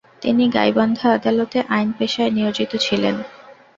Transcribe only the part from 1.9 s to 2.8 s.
পেশায় নিয়োজিত